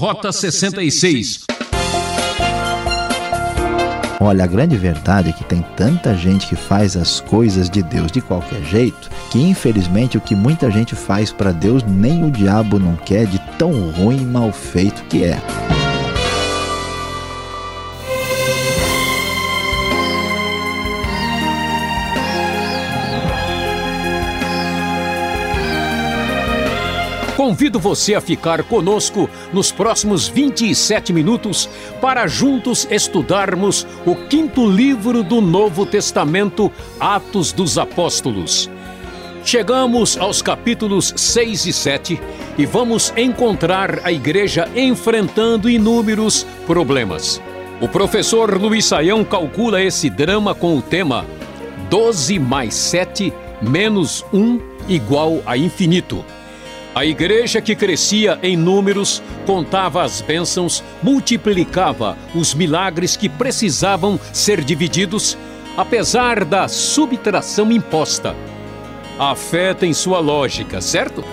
[0.00, 1.44] Rota 66.
[4.18, 8.10] Olha, a grande verdade é que tem tanta gente que faz as coisas de Deus
[8.10, 12.78] de qualquer jeito, que infelizmente o que muita gente faz para Deus nem o diabo
[12.78, 15.38] não quer de tão ruim e mal feito que é.
[27.60, 31.68] Convido você a ficar conosco nos próximos 27 minutos
[32.00, 38.70] para juntos estudarmos o quinto livro do Novo Testamento, Atos dos Apóstolos.
[39.44, 42.20] Chegamos aos capítulos 6 e 7
[42.56, 47.42] e vamos encontrar a igreja enfrentando inúmeros problemas.
[47.78, 51.26] O professor Luiz Saião calcula esse drama com o tema
[51.90, 54.58] 12 mais 7 menos 1
[54.88, 56.24] igual a infinito.
[56.92, 64.64] A igreja que crescia em números, contava as bênçãos, multiplicava os milagres que precisavam ser
[64.64, 65.38] divididos,
[65.76, 68.34] apesar da subtração imposta.
[69.16, 71.24] A fé tem sua lógica, certo?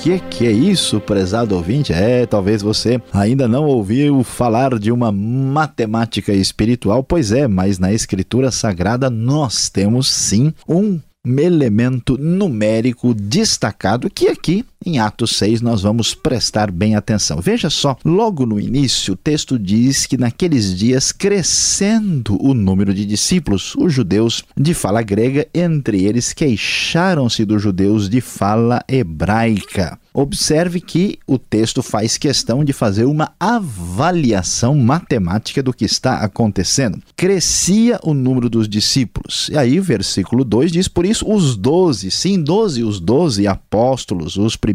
[0.00, 1.92] Que que é isso, prezado ouvinte?
[1.92, 7.92] É, talvez você ainda não ouviu falar de uma matemática espiritual, pois é, mas na
[7.92, 15.82] Escritura Sagrada nós temos sim um elemento numérico destacado que aqui em Atos 6 nós
[15.82, 17.40] vamos prestar bem atenção.
[17.40, 23.04] Veja só, logo no início o texto diz que naqueles dias crescendo o número de
[23.04, 29.98] discípulos, os judeus de fala grega, entre eles queixaram-se dos judeus de fala hebraica.
[30.12, 37.00] Observe que o texto faz questão de fazer uma avaliação matemática do que está acontecendo.
[37.16, 39.48] Crescia o número dos discípulos.
[39.52, 44.56] E aí, versículo 2 diz: Por isso, os doze, sim, doze, os doze apóstolos, os
[44.56, 44.69] primeiros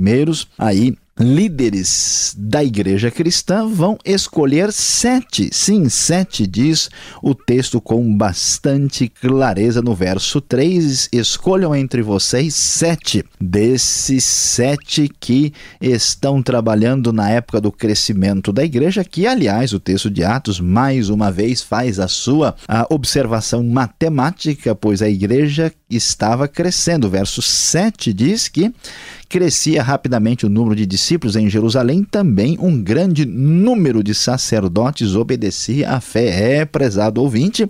[0.57, 5.49] aí líderes da igreja cristã vão escolher sete.
[5.53, 6.89] Sim, sete, diz
[7.23, 11.07] o texto com bastante clareza no verso 3.
[11.13, 19.03] Escolham entre vocês sete desses sete que estão trabalhando na época do crescimento da igreja,
[19.05, 24.75] que, aliás, o texto de Atos, mais uma vez, faz a sua a observação matemática,
[24.75, 27.07] pois a igreja estava crescendo.
[27.07, 28.73] O verso 7 diz que
[29.29, 31.04] crescia rapidamente o número de discípulos
[31.35, 36.59] em Jerusalém, também um grande número de sacerdotes obedecia à fé.
[36.59, 37.69] É, prezado ouvinte,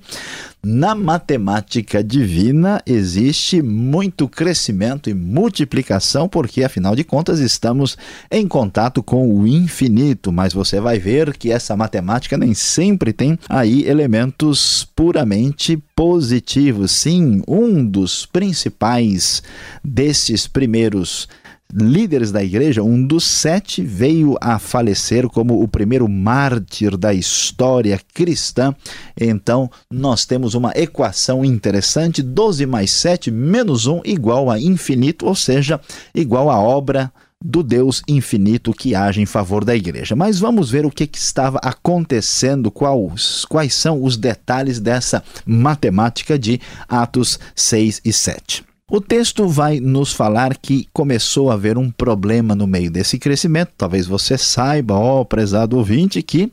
[0.64, 7.96] na matemática divina existe muito crescimento e multiplicação, porque afinal de contas estamos
[8.32, 13.38] em contato com o infinito, mas você vai ver que essa matemática nem sempre tem
[13.48, 16.92] aí elementos puramente positivos.
[16.92, 19.44] Sim, um dos principais
[19.84, 21.28] desses primeiros
[21.74, 28.00] líderes da igreja, um dos sete veio a falecer como o primeiro mártir da história
[28.14, 28.76] cristã.
[29.20, 35.36] Então, nós temos uma equação interessante: 12 mais 7 menos 1 igual a infinito, ou
[35.36, 35.80] seja,
[36.14, 37.12] igual à obra
[37.44, 40.16] do Deus infinito que age em favor da igreja.
[40.16, 46.40] Mas vamos ver o que, que estava acontecendo, quais, quais são os detalhes dessa matemática
[46.40, 48.75] de Atos 6 e 7.
[48.88, 53.72] O texto vai nos falar que começou a haver um problema no meio desse crescimento.
[53.76, 56.52] Talvez você saiba, ó prezado ouvinte, que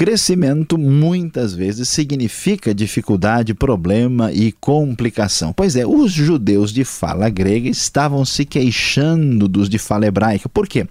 [0.00, 5.52] Crescimento muitas vezes significa dificuldade, problema e complicação.
[5.52, 10.48] Pois é, os judeus de fala grega estavam se queixando dos de fala hebraica.
[10.48, 10.88] Por quê?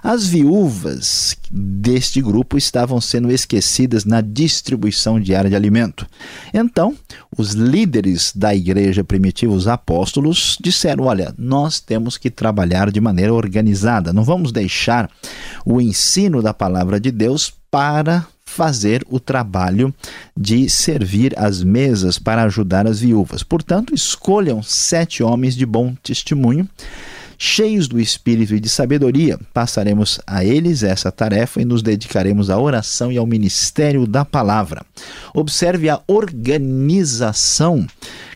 [0.00, 6.06] As viúvas deste grupo estavam sendo esquecidas na distribuição diária de alimento.
[6.54, 6.94] Então,
[7.36, 13.34] os líderes da igreja primitiva, os apóstolos, disseram: olha, nós temos que trabalhar de maneira
[13.34, 15.10] organizada, não vamos deixar
[15.66, 19.92] o ensino da palavra de Deus para fazer o trabalho
[20.36, 23.42] de servir as mesas para ajudar as viúvas.
[23.42, 26.68] Portanto, escolham sete homens de bom testemunho
[27.44, 32.56] cheios do espírito e de sabedoria, passaremos a eles essa tarefa e nos dedicaremos à
[32.56, 34.86] oração e ao ministério da palavra.
[35.34, 37.84] Observe a organização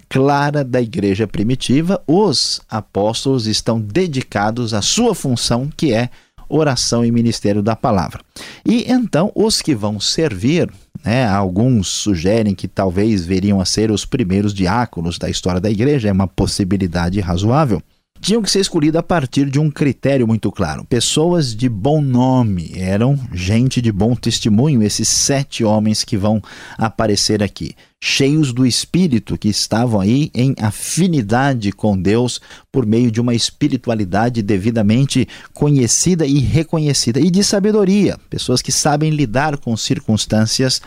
[0.09, 2.03] clara da igreja primitiva.
[2.05, 6.11] Os apóstolos estão dedicados à sua função, que é
[6.49, 8.21] oração e ministério da palavra.
[8.65, 10.71] E então os que vão servir,
[11.05, 16.09] né, alguns sugerem que talvez veriam a ser os primeiros diáconos da história da igreja,
[16.09, 17.83] é uma possibilidade razoável
[18.21, 20.85] tinham que ser escolhidos a partir de um critério muito claro.
[20.85, 26.43] Pessoas de bom nome, eram gente de bom testemunho, esses sete homens que vão
[26.79, 27.75] aparecer aqui.
[28.03, 32.41] Cheios do Espírito, que estavam aí em afinidade com Deus
[32.71, 39.11] por meio de uma espiritualidade devidamente conhecida e reconhecida, e de sabedoria, pessoas que sabem
[39.11, 40.81] lidar com circunstâncias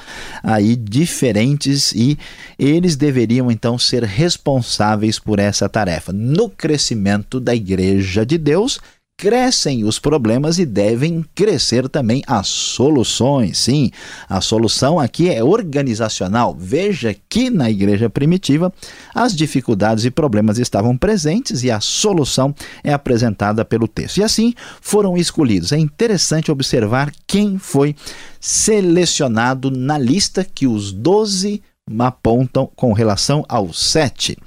[0.43, 2.17] aí diferentes e
[2.57, 6.13] eles deveriam então ser responsáveis por essa tarefa.
[6.13, 8.79] No crescimento da igreja de Deus
[9.19, 13.57] crescem os problemas e devem crescer também as soluções.
[13.57, 13.91] Sim,
[14.29, 16.55] a solução aqui é organizacional.
[16.57, 18.71] Veja que na igreja primitiva
[19.13, 24.19] as dificuldades e problemas estavam presentes e a solução é apresentada pelo texto.
[24.19, 25.73] E assim foram escolhidos.
[25.73, 27.93] É interessante observar quem foi
[28.39, 31.61] selecionado na lista que os doze
[31.99, 34.37] apontam com relação aos sete.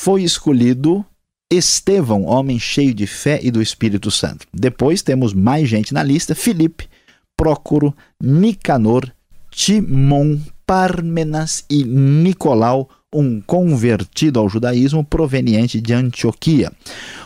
[0.00, 1.06] Foi escolhido
[1.50, 4.46] Estevão, homem cheio de fé e do Espírito Santo.
[4.54, 6.88] Depois temos mais gente na lista: Filipe,
[7.36, 7.92] Prócoro,
[8.22, 9.10] Nicanor,
[9.50, 16.70] Timon, Parmenas e Nicolau, um convertido ao judaísmo proveniente de Antioquia.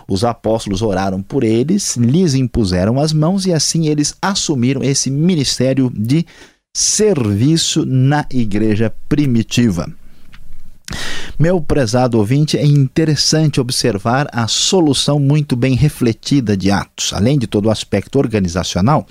[0.09, 5.93] Os apóstolos oraram por eles, lhes impuseram as mãos e assim eles assumiram esse ministério
[5.95, 6.25] de
[6.75, 9.93] serviço na igreja primitiva.
[11.39, 17.13] Meu prezado ouvinte, é interessante observar a solução muito bem refletida de Atos.
[17.13, 19.07] Além de todo o aspecto organizacional,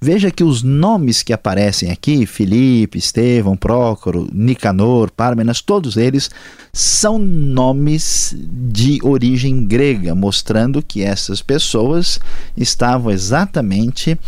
[0.00, 6.30] veja que os nomes que aparecem aqui, Filipe, Estevão, Prócoro, Nicanor, Pármenas, todos eles
[6.72, 12.18] são nomes de origem grega, mostrando que essas pessoas
[12.56, 14.18] estavam exatamente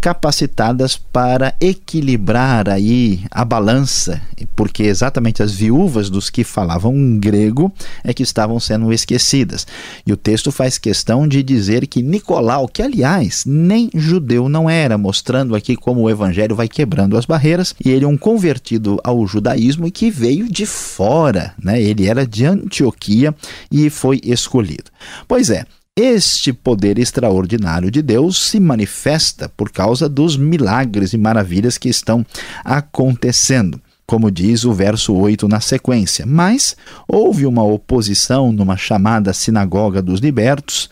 [0.00, 4.20] capacitadas para equilibrar aí a balança,
[4.54, 9.66] porque exatamente as viúvas dos que falavam grego é que estavam sendo esquecidas.
[10.06, 14.96] E o texto faz questão de dizer que Nicolau, que aliás nem judeu não era,
[14.96, 19.26] mostrando aqui como o evangelho vai quebrando as barreiras, e ele é um convertido ao
[19.26, 21.80] judaísmo e que veio de fora, né?
[21.80, 23.34] Ele era de Antioquia
[23.70, 24.90] e foi escolhido.
[25.26, 25.64] Pois é,
[25.96, 32.26] este poder extraordinário de Deus se manifesta por causa dos milagres e maravilhas que estão
[32.64, 36.26] acontecendo, como diz o verso 8 na sequência.
[36.26, 36.76] Mas
[37.08, 40.90] houve uma oposição numa chamada Sinagoga dos Libertos,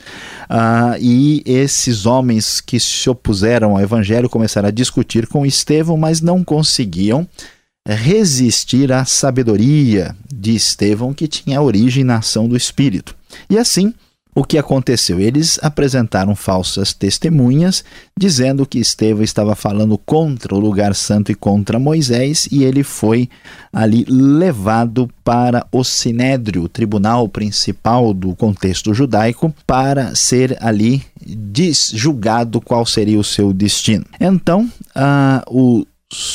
[0.50, 6.20] uh, e esses homens que se opuseram ao evangelho começaram a discutir com Estevão, mas
[6.20, 7.26] não conseguiam
[7.86, 13.14] resistir à sabedoria de Estevão, que tinha origem na ação do Espírito.
[13.50, 13.92] E assim,
[14.34, 15.20] o que aconteceu?
[15.20, 17.84] Eles apresentaram falsas testemunhas,
[18.18, 23.28] dizendo que Estevão estava falando contra o lugar santo e contra Moisés, e ele foi
[23.70, 31.02] ali levado para o Sinédrio, o tribunal principal do contexto judaico, para ser ali
[31.92, 34.06] julgado qual seria o seu destino.
[34.18, 35.86] Então, uh, o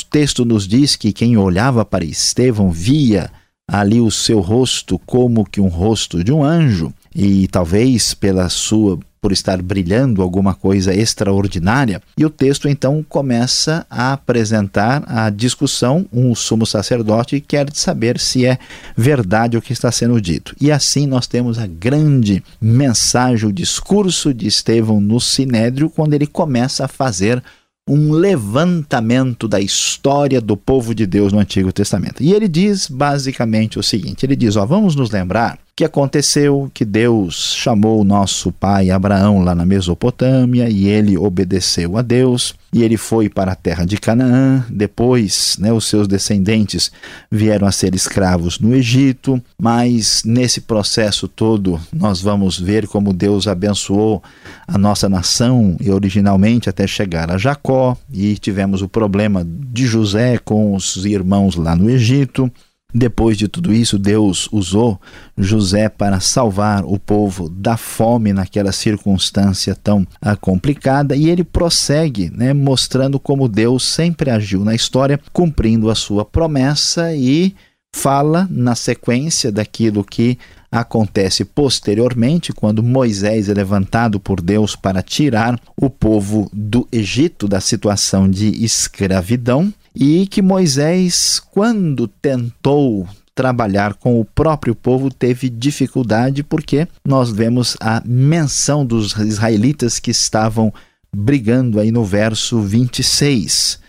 [0.08, 3.28] texto nos diz que quem olhava para Estevão via
[3.68, 8.98] ali o seu rosto como que um rosto de um anjo e talvez pela sua
[9.20, 12.00] por estar brilhando alguma coisa extraordinária.
[12.16, 16.06] E o texto então começa a apresentar a discussão.
[16.12, 18.58] Um sumo sacerdote quer saber se é
[18.96, 20.54] verdade o que está sendo dito.
[20.60, 26.26] E assim nós temos a grande mensagem, o discurso de Estevão no Sinédrio, quando ele
[26.26, 27.42] começa a fazer
[27.88, 32.22] um levantamento da história do povo de Deus no Antigo Testamento.
[32.22, 36.84] E ele diz basicamente o seguinte: ele diz, ó, vamos nos lembrar que aconteceu que
[36.84, 42.96] Deus chamou nosso pai Abraão lá na Mesopotâmia e ele obedeceu a Deus e ele
[42.96, 44.66] foi para a terra de Canaã.
[44.68, 46.90] Depois, né, os seus descendentes
[47.30, 53.46] vieram a ser escravos no Egito, mas nesse processo todo nós vamos ver como Deus
[53.46, 54.20] abençoou
[54.66, 60.38] a nossa nação e originalmente até chegar a Jacó e tivemos o problema de José
[60.38, 62.50] com os irmãos lá no Egito.
[62.94, 64.98] Depois de tudo isso, Deus usou
[65.36, 72.30] José para salvar o povo da fome naquela circunstância tão ah, complicada e ele prossegue,
[72.30, 77.54] né, mostrando como Deus sempre agiu na história, cumprindo a sua promessa e
[77.94, 80.38] fala na sequência daquilo que
[80.72, 87.60] acontece posteriormente, quando Moisés é levantado por Deus para tirar o povo do Egito da
[87.60, 96.44] situação de escravidão e que Moisés, quando tentou trabalhar com o próprio povo, teve dificuldade,
[96.44, 100.72] porque nós vemos a menção dos israelitas que estavam
[101.12, 103.80] brigando aí no verso 26.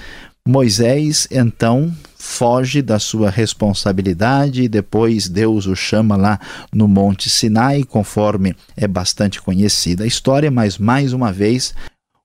[0.47, 6.39] Moisés então foge da sua responsabilidade e depois Deus o chama lá
[6.73, 11.73] no Monte Sinai, conforme é bastante conhecida a história, mas mais uma vez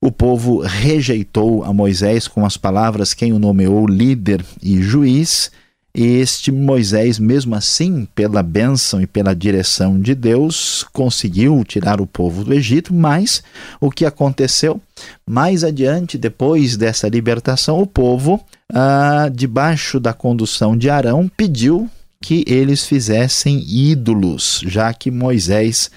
[0.04, 5.50] o povo rejeitou a Moisés com as palavras quem o nomeou líder e juiz.
[5.94, 12.44] este Moisés, mesmo assim, pela bênção e pela direção de Deus, conseguiu tirar o povo
[12.44, 13.42] do Egito, mas
[13.80, 14.78] o que aconteceu?
[15.26, 21.88] Mais adiante, depois dessa libertação, o povo, ah, debaixo da condução de Arão, pediu
[22.25, 25.90] que eles fizessem ídolos, já que Moisés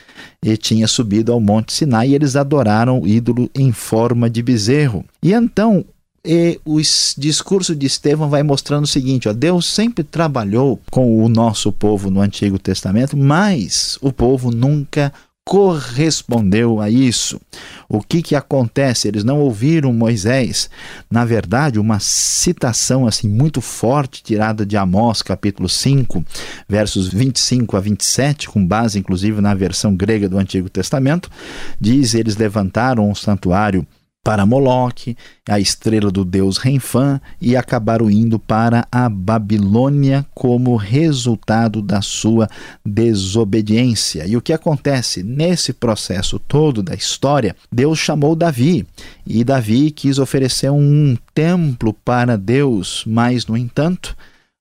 [0.45, 5.05] eh, tinha subido ao Monte Sinai e eles adoraram o ídolo em forma de bezerro.
[5.23, 5.85] E então
[6.25, 6.81] e o
[7.17, 12.11] discurso de Estevão vai mostrando o seguinte: ó, Deus sempre trabalhou com o nosso povo
[12.11, 15.13] no Antigo Testamento, mas o povo nunca
[15.47, 17.39] correspondeu a isso.
[17.87, 19.07] O que que acontece?
[19.07, 20.69] Eles não ouviram Moisés.
[21.09, 26.23] Na verdade, uma citação assim muito forte tirada de Amós, capítulo 5,
[26.67, 31.31] versos 25 a 27, com base inclusive na versão grega do Antigo Testamento,
[31.79, 33.87] diz: eles levantaram um santuário
[34.27, 35.15] para Moloque,
[35.47, 42.49] a estrela do deus Renfã, e acabaram indo para a Babilônia como resultado da sua
[42.85, 44.27] desobediência.
[44.27, 47.55] E o que acontece nesse processo todo da história?
[47.71, 48.85] Deus chamou Davi,
[49.25, 54.13] e Davi quis oferecer um templo para Deus, mas, no entanto,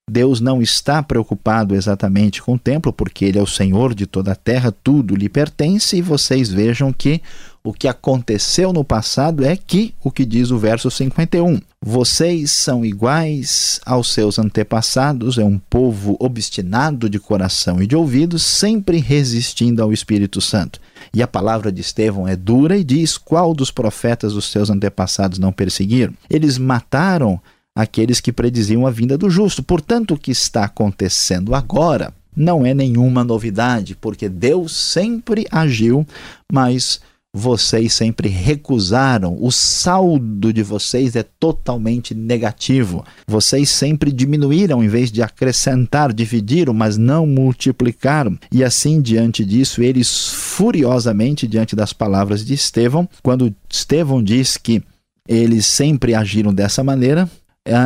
[0.09, 4.33] Deus não está preocupado exatamente com o templo, porque ele é o Senhor de toda
[4.33, 7.21] a terra, tudo lhe pertence, e vocês vejam que
[7.65, 12.85] o que aconteceu no passado é que, o que diz o verso 51, vocês são
[12.85, 19.83] iguais aos seus antepassados, é um povo obstinado de coração e de ouvidos, sempre resistindo
[19.83, 20.81] ao Espírito Santo.
[21.13, 25.41] E a palavra de Estevão é dura e diz: qual dos profetas dos seus antepassados
[25.41, 26.15] não perseguiram?
[26.31, 27.41] Eles mataram
[27.77, 29.63] aqueles que prediziam a vinda do justo.
[29.63, 36.07] Portanto, o que está acontecendo agora não é nenhuma novidade, porque Deus sempre agiu,
[36.51, 37.01] mas
[37.35, 39.37] vocês sempre recusaram.
[39.39, 43.05] O saldo de vocês é totalmente negativo.
[43.27, 48.39] Vocês sempre diminuíram em vez de acrescentar, dividiram, mas não multiplicaram.
[48.51, 54.83] E assim, diante disso, eles furiosamente, diante das palavras de Estevão, quando Estevão diz que
[55.29, 57.29] eles sempre agiram dessa maneira,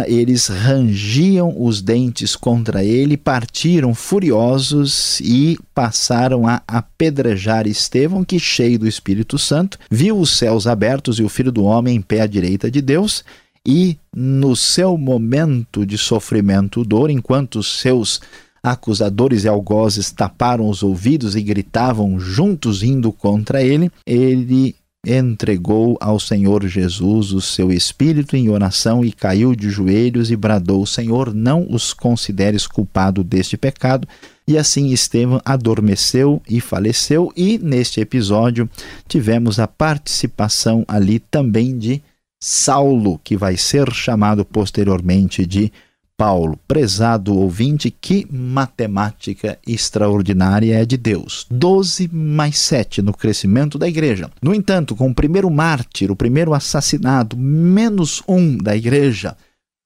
[0.06, 8.78] eles rangiam os dentes contra ele, partiram furiosos e passaram a apedrejar Estevão, que, cheio
[8.78, 12.26] do Espírito Santo, viu os céus abertos e o Filho do Homem em pé à
[12.26, 13.24] direita de Deus.
[13.66, 18.20] E no seu momento de sofrimento, dor, enquanto seus
[18.62, 24.74] acusadores e algozes taparam os ouvidos e gritavam juntos indo contra ele, ele
[25.06, 30.84] entregou ao Senhor Jesus o seu espírito em oração e caiu de joelhos e bradou:
[30.84, 34.06] Senhor, não os consideres culpado deste pecado.
[34.46, 38.68] E assim Estevão adormeceu e faleceu, e neste episódio
[39.06, 42.02] tivemos a participação ali também de
[42.42, 45.72] Saulo, que vai ser chamado posteriormente de
[46.20, 51.46] Paulo, prezado ouvinte, que matemática extraordinária é de Deus.
[51.50, 54.30] 12 mais 7 no crescimento da igreja.
[54.42, 59.34] No entanto, com o primeiro mártir, o primeiro assassinado, menos um da igreja,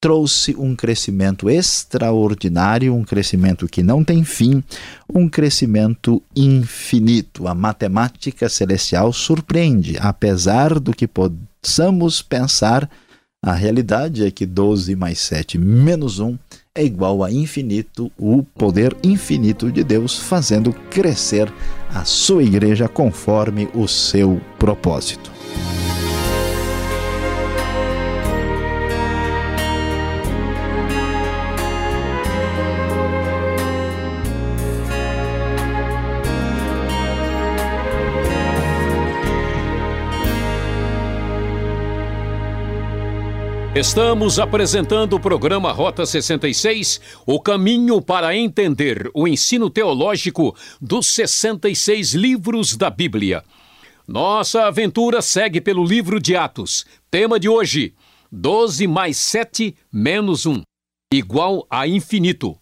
[0.00, 4.60] trouxe um crescimento extraordinário, um crescimento que não tem fim,
[5.08, 7.46] um crescimento infinito.
[7.46, 12.90] A matemática celestial surpreende, apesar do que possamos pensar
[13.46, 16.38] a realidade é que 12 mais 7 menos 1
[16.74, 21.52] é igual a infinito, o poder infinito de Deus fazendo crescer
[21.94, 25.33] a sua igreja conforme o seu propósito.
[43.74, 52.14] Estamos apresentando o programa Rota 66, o caminho para entender o ensino teológico dos 66
[52.14, 53.42] livros da Bíblia.
[54.06, 56.86] Nossa aventura segue pelo livro de Atos.
[57.10, 57.92] Tema de hoje:
[58.30, 60.62] 12 mais 7 menos 1,
[61.12, 62.56] igual a infinito.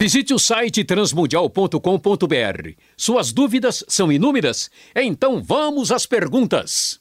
[0.01, 2.69] Visite o site transmundial.com.br.
[2.97, 4.69] Suas dúvidas são inúmeras?
[4.95, 6.99] Então vamos às perguntas.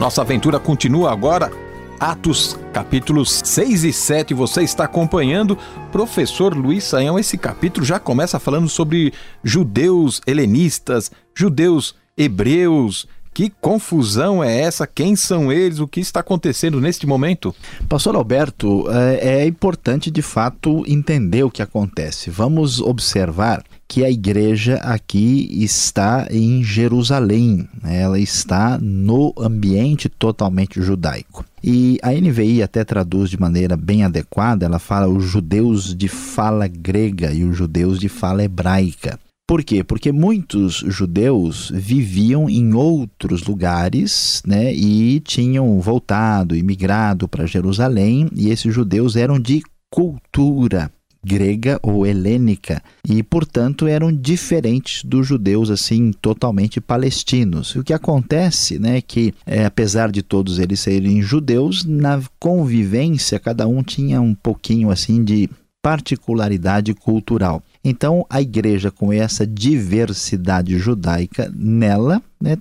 [0.00, 1.50] Nossa aventura continua agora
[1.98, 5.56] Atos, capítulos 6 e 7, você está acompanhando.
[5.90, 13.08] Professor Luiz Saião, esse capítulo já começa falando sobre judeus helenistas, judeus hebreus.
[13.36, 14.86] Que confusão é essa?
[14.86, 15.78] Quem são eles?
[15.78, 17.54] O que está acontecendo neste momento?
[17.86, 22.30] Pastor Alberto, é, é importante de fato entender o que acontece.
[22.30, 31.44] Vamos observar que a igreja aqui está em Jerusalém, ela está no ambiente totalmente judaico.
[31.62, 36.66] E a NVI até traduz de maneira bem adequada, ela fala os judeus de fala
[36.66, 39.20] grega e os judeus de fala hebraica.
[39.46, 39.84] Por quê?
[39.84, 48.28] Porque muitos judeus viviam em outros lugares né, e tinham voltado e migrado para Jerusalém,
[48.34, 50.90] e esses judeus eram de cultura
[51.24, 57.74] grega ou helênica e, portanto, eram diferentes dos judeus assim totalmente palestinos.
[57.74, 63.40] O que acontece, né, é que é, apesar de todos eles serem judeus, na convivência
[63.40, 65.50] cada um tinha um pouquinho assim de
[65.82, 67.62] particularidade cultural.
[67.88, 72.58] Então, a igreja, com essa diversidade judaica nela, né,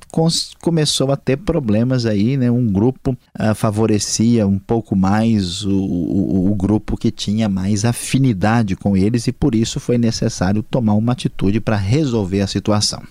[0.62, 6.52] começou a ter problemas aí, né, um grupo uh, favorecia um pouco mais o, o,
[6.52, 11.14] o, grupo que tinha mais afinidade com eles e por isso foi necessário tomar uma
[11.14, 13.02] atitude para resolver a situação.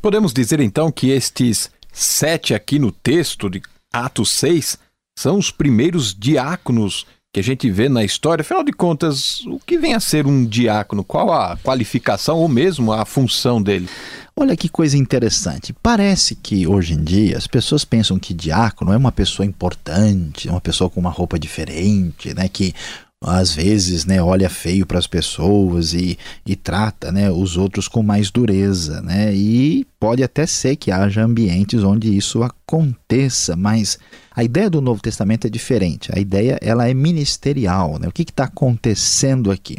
[0.00, 3.60] Podemos dizer então que estes sete aqui no texto de
[3.92, 4.78] Atos 6
[5.18, 7.04] são os primeiros diáconos
[7.38, 10.44] que a gente vê na história, afinal de contas, o que vem a ser um
[10.44, 11.04] diácono?
[11.04, 13.88] Qual a qualificação ou mesmo a função dele?
[14.36, 15.72] Olha que coisa interessante.
[15.72, 20.60] Parece que hoje em dia as pessoas pensam que diácono é uma pessoa importante, uma
[20.60, 22.48] pessoa com uma roupa diferente, né?
[22.48, 22.74] Que
[23.20, 28.02] às vezes né, olha feio para as pessoas e, e trata né, os outros com
[28.02, 29.00] mais dureza.
[29.02, 29.34] Né?
[29.34, 33.98] E pode até ser que haja ambientes onde isso aconteça, mas
[34.34, 36.10] a ideia do Novo Testamento é diferente.
[36.14, 37.98] A ideia ela é ministerial.
[37.98, 38.06] Né?
[38.06, 39.78] O que está acontecendo aqui?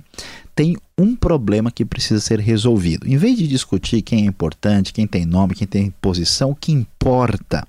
[0.53, 3.08] Tem um problema que precisa ser resolvido.
[3.08, 6.74] Em vez de discutir quem é importante, quem tem nome, quem tem posição, o que
[6.74, 7.65] importa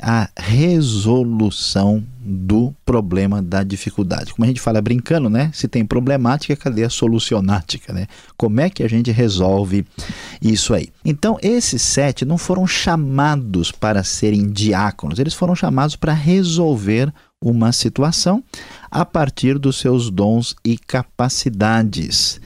[0.00, 4.32] a resolução do problema da dificuldade.
[4.32, 5.50] Como a gente fala brincando, né?
[5.52, 8.06] Se tem problemática, cadê a solucionática, né?
[8.36, 9.84] Como é que a gente resolve
[10.40, 10.88] isso aí?
[11.04, 17.72] Então, esses sete não foram chamados para serem diáconos, eles foram chamados para resolver uma
[17.72, 18.42] situação
[18.90, 22.40] a partir dos seus dons e capacidades.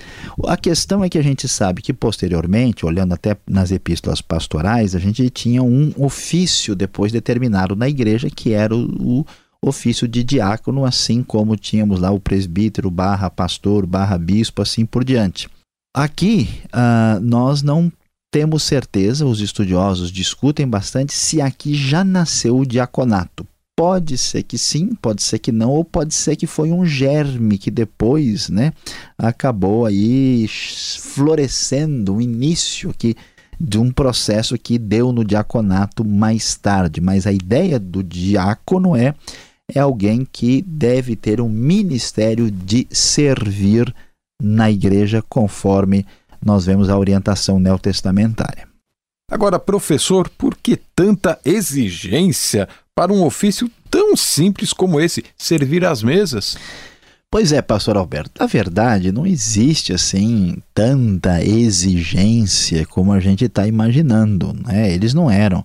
[0.46, 4.98] A questão é que a gente sabe que posteriormente, olhando até nas epístolas pastorais, a
[4.98, 9.24] gente tinha um ofício depois determinado na igreja que era o,
[9.64, 15.04] ofício de diácono, assim como tínhamos lá o presbítero, barra pastor, barra bispo, assim por
[15.04, 15.48] diante.
[15.94, 17.92] Aqui uh, nós não
[18.32, 23.46] temos certeza, os estudiosos discutem bastante se aqui já nasceu o diaconato.
[23.76, 27.56] Pode ser que sim, pode ser que não, ou pode ser que foi um germe
[27.56, 28.72] que depois, né,
[29.16, 33.16] acabou aí florescendo, um início aqui
[33.58, 37.00] de um processo que deu no diaconato mais tarde.
[37.00, 39.14] Mas a ideia do diácono é
[39.74, 43.94] é alguém que deve ter um ministério de servir
[44.40, 46.04] na igreja, conforme
[46.44, 48.68] nós vemos a orientação neotestamentária.
[49.30, 56.02] Agora, professor, por que tanta exigência para um ofício tão simples como esse, servir às
[56.02, 56.56] mesas?
[57.30, 63.66] Pois é, pastor Alberto, na verdade não existe assim tanta exigência como a gente está
[63.66, 64.52] imaginando.
[64.66, 64.92] Né?
[64.92, 65.64] Eles não eram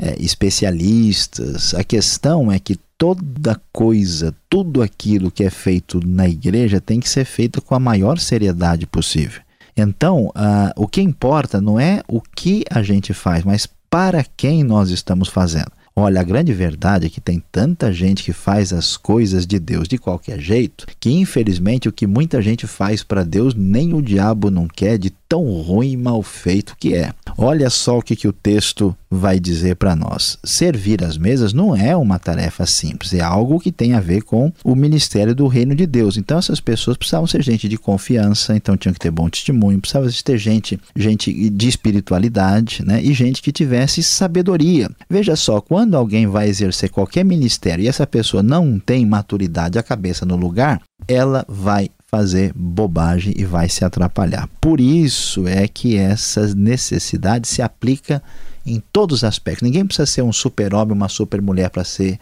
[0.00, 1.74] é, especialistas.
[1.74, 7.08] A questão é que toda coisa, tudo aquilo que é feito na igreja tem que
[7.08, 9.40] ser feito com a maior seriedade possível.
[9.76, 14.64] Então, uh, o que importa não é o que a gente faz, mas para quem
[14.64, 15.70] nós estamos fazendo.
[16.00, 19.88] Olha, a grande verdade é que tem tanta gente que faz as coisas de Deus
[19.88, 24.48] de qualquer jeito, que infelizmente o que muita gente faz para Deus nem o diabo
[24.48, 27.12] não quer de tão ruim e mal feito que é.
[27.36, 30.38] Olha só o que, que o texto vai dizer para nós.
[30.44, 34.52] Servir as mesas não é uma tarefa simples, é algo que tem a ver com
[34.64, 36.16] o ministério do reino de Deus.
[36.16, 40.08] Então essas pessoas precisavam ser gente de confiança, então tinham que ter bom testemunho, precisavam
[40.24, 43.02] ter gente, gente de espiritualidade, né?
[43.02, 44.88] E gente que tivesse sabedoria.
[45.10, 49.82] Veja só, quando alguém vai exercer qualquer ministério e essa pessoa não tem maturidade, a
[49.82, 54.48] cabeça no lugar, ela vai fazer bobagem e vai se atrapalhar.
[54.60, 58.22] Por isso é que essa necessidade se aplica
[58.64, 59.62] em todos os aspectos.
[59.62, 62.18] Ninguém precisa ser um super-homem, uma super-mulher para ser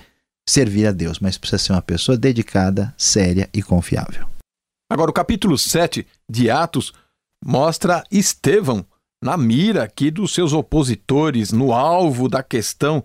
[0.48, 4.26] servir a Deus, mas precisa ser uma pessoa dedicada, séria e confiável.
[4.90, 6.92] Agora, o capítulo 7 de Atos
[7.44, 8.84] mostra Estevão
[9.22, 13.04] na mira aqui dos seus opositores, no alvo da questão,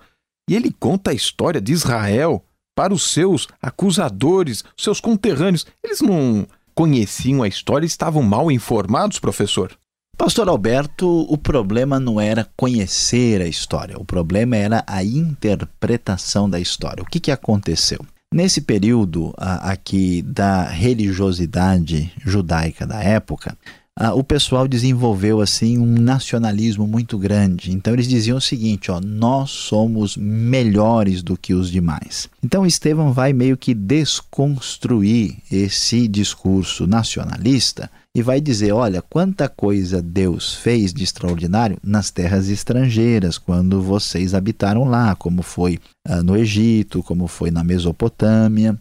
[0.52, 2.44] e ele conta a história de Israel
[2.76, 5.66] para os seus acusadores, seus conterrâneos.
[5.82, 9.72] Eles não conheciam a história estavam mal informados, professor?
[10.18, 16.60] Pastor Alberto, o problema não era conhecer a história, o problema era a interpretação da
[16.60, 17.02] história.
[17.02, 18.06] O que, que aconteceu?
[18.34, 23.58] Nesse período aqui da religiosidade judaica da época,
[24.00, 27.72] ah, o pessoal desenvolveu assim um nacionalismo muito grande.
[27.72, 32.30] Então eles diziam o seguinte, ó, nós somos melhores do que os demais.
[32.44, 40.02] Então Estevão vai meio que desconstruir esse discurso nacionalista e vai dizer, olha, quanta coisa
[40.02, 46.36] Deus fez de extraordinário nas terras estrangeiras, quando vocês habitaram lá, como foi ah, no
[46.36, 48.78] Egito, como foi na Mesopotâmia.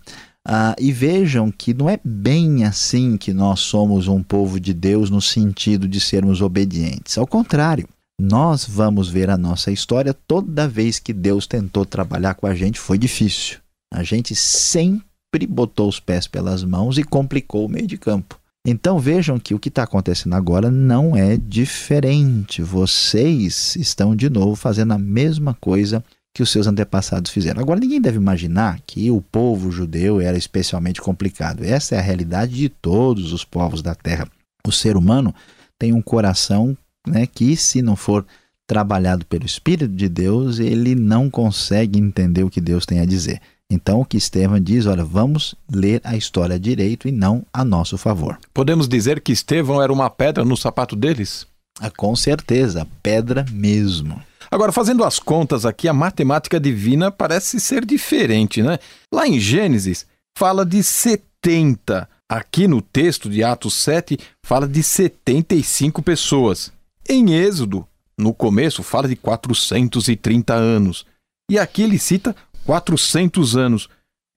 [0.46, 5.10] Ah, e vejam que não é bem assim que nós somos um povo de Deus
[5.10, 7.18] no sentido de sermos obedientes.
[7.18, 7.88] Ao contrário,
[8.20, 12.78] nós vamos ver a nossa história toda vez que Deus tentou trabalhar com a gente
[12.78, 13.58] foi difícil.
[13.92, 18.38] A gente sempre botou os pés pelas mãos e complicou o meio de campo.
[18.66, 22.62] Então vejam que o que está acontecendo agora não é diferente.
[22.62, 27.60] Vocês estão de novo fazendo a mesma coisa que os seus antepassados fizeram.
[27.60, 31.64] Agora, ninguém deve imaginar que o povo judeu era especialmente complicado.
[31.64, 34.28] Essa é a realidade de todos os povos da terra.
[34.66, 35.34] O ser humano
[35.78, 38.24] tem um coração né, que, se não for
[38.66, 43.40] trabalhado pelo Espírito de Deus, ele não consegue entender o que Deus tem a dizer.
[43.68, 47.96] Então, o que Estevão diz, olha, vamos ler a história direito e não a nosso
[47.96, 48.38] favor.
[48.52, 51.46] Podemos dizer que Estevão era uma pedra no sapato deles?
[51.80, 54.20] Ah, com certeza, pedra mesmo.
[54.50, 58.78] Agora, fazendo as contas aqui, a matemática divina parece ser diferente, né?
[59.12, 62.08] Lá em Gênesis, fala de 70.
[62.28, 66.72] Aqui no texto de Atos 7, fala de 75 pessoas.
[67.08, 67.86] Em Êxodo,
[68.18, 71.06] no começo, fala de 430 anos.
[71.50, 72.34] E aqui ele cita
[72.64, 73.88] 400 anos.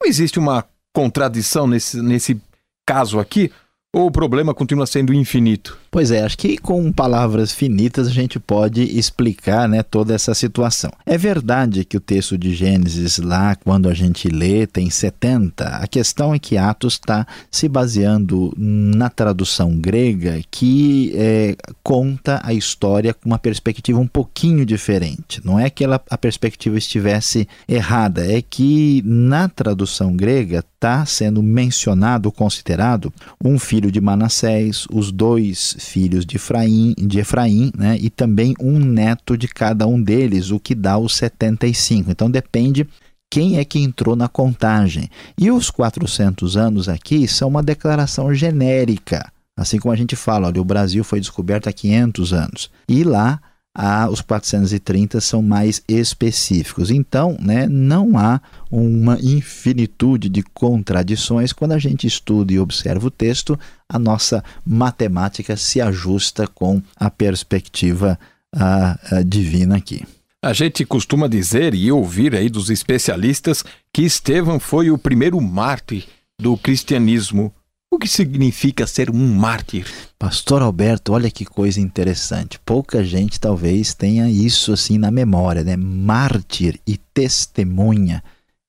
[0.01, 2.39] Não existe uma contradição nesse, nesse
[2.87, 3.51] caso aqui?
[3.95, 5.77] Ou o problema continua sendo infinito?
[5.91, 10.91] Pois é, acho que com palavras finitas a gente pode explicar né, toda essa situação.
[11.05, 15.63] É verdade que o texto de Gênesis, lá, quando a gente lê, tem 70.
[15.63, 22.51] A questão é que Atos está se baseando na tradução grega que é, conta a
[22.51, 25.39] história com uma perspectiva um pouquinho diferente.
[25.45, 31.41] Não é que ela, a perspectiva estivesse errada, é que na tradução grega está sendo
[31.41, 38.09] mencionado, considerado, um filho de Manassés, os dois filhos de Efraim, de Efraim né, e
[38.09, 42.11] também um neto de cada um deles, o que dá os 75.
[42.11, 42.87] Então depende
[43.31, 45.09] quem é que entrou na contagem.
[45.37, 49.31] E os 400 anos aqui são uma declaração genérica.
[49.57, 52.71] Assim como a gente fala, olha, o Brasil foi descoberto há 500 anos.
[52.87, 53.39] E lá
[53.75, 56.91] a, os 430 são mais específicos.
[56.91, 61.51] Então, né, não há uma infinitude de contradições.
[61.51, 63.59] Quando a gente estuda e observa o texto,
[63.89, 68.19] a nossa matemática se ajusta com a perspectiva
[68.55, 70.05] a, a divina aqui.
[70.41, 76.05] A gente costuma dizer e ouvir aí dos especialistas que Estevão foi o primeiro mártir
[76.39, 77.53] do cristianismo.
[77.93, 79.85] O que significa ser um mártir?
[80.17, 82.59] Pastor Alberto, olha que coisa interessante.
[82.65, 85.77] Pouca gente talvez tenha isso assim na memória, né?
[85.77, 88.23] Mártir e testemunha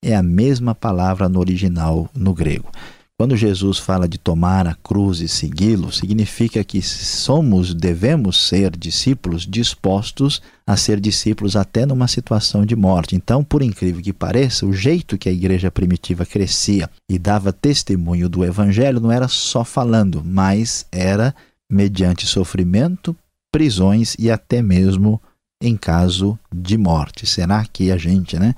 [0.05, 2.71] é a mesma palavra no original no grego.
[3.17, 9.47] Quando Jesus fala de tomar a cruz e segui-lo, significa que somos, devemos ser discípulos
[9.47, 13.15] dispostos a ser discípulos até numa situação de morte.
[13.15, 18.29] Então, por incrível que pareça, o jeito que a igreja primitiva crescia e dava testemunho
[18.29, 21.33] do evangelho não era só falando, mas era
[21.71, 23.17] mediante sofrimento,
[23.53, 25.23] prisões e até mesmo
[25.63, 27.27] em caso de morte.
[27.27, 28.57] Será que a gente, né?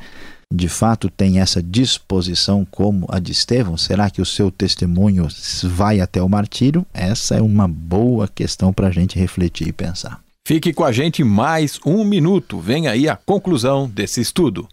[0.52, 3.76] De fato tem essa disposição como a de Estevão?
[3.76, 5.26] Será que o seu testemunho
[5.64, 6.86] vai até o martírio?
[6.94, 10.20] Essa é uma boa questão para a gente refletir e pensar.
[10.46, 12.60] Fique com a gente mais um minuto.
[12.60, 14.68] Vem aí a conclusão desse estudo.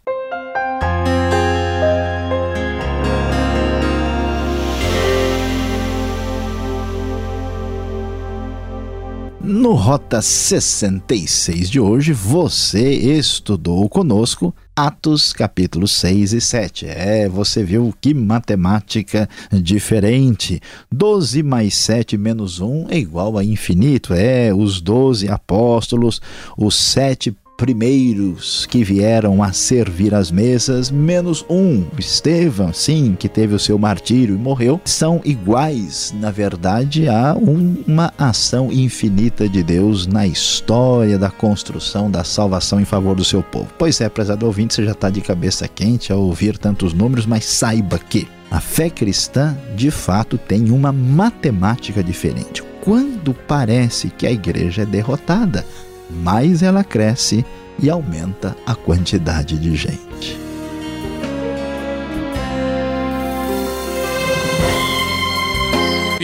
[9.42, 16.86] No Rota 66 de hoje, você estudou conosco Atos capítulos 6 e 7.
[16.88, 20.60] É, você viu que matemática diferente.
[20.92, 24.14] 12 mais 7 menos 1 é igual a infinito.
[24.14, 26.22] É, os 12 apóstolos,
[26.58, 33.56] os sete primeiros que vieram a servir as mesas, menos um, Estevão, sim, que teve
[33.56, 39.64] o seu martírio e morreu, são iguais, na verdade, a um, uma ação infinita de
[39.64, 43.70] Deus na história da construção da salvação em favor do seu povo.
[43.78, 47.46] Pois é, prezado ouvinte, você já está de cabeça quente ao ouvir tantos números, mas
[47.46, 52.62] saiba que a fé cristã, de fato, tem uma matemática diferente.
[52.82, 55.66] Quando parece que a igreja é derrotada,
[56.10, 57.46] mais ela cresce
[57.82, 60.44] e aumenta a quantidade de gente.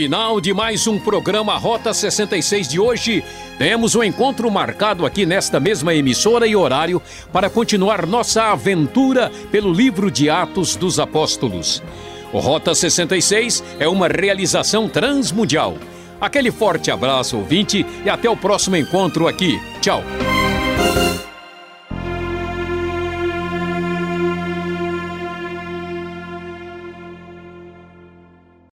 [0.00, 3.22] Final de mais um programa Rota 66 de hoje.
[3.58, 9.70] Temos um encontro marcado aqui nesta mesma emissora e horário para continuar nossa aventura pelo
[9.70, 11.82] livro de Atos dos Apóstolos.
[12.32, 15.74] O Rota 66 é uma realização transmundial.
[16.20, 19.58] Aquele forte abraço, ouvinte, e até o próximo encontro aqui.
[19.80, 20.02] Tchau.